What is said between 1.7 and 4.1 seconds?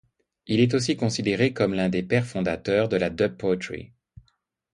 l'un des pères fondateurs de la dub poetry.